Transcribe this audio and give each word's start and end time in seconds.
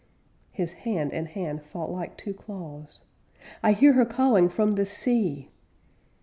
'_His 0.49 0.71
hand 0.71 1.13
and 1.13 1.27
hand 1.27 1.61
fought 1.61 1.91
like 1.91 2.17
two 2.17 2.33
claws 2.33 3.01
_'I 3.63 3.75
hear 3.75 3.93
her 3.93 4.03
calling 4.03 4.49
from 4.49 4.71
the 4.71 4.87
sea!' 4.87 5.51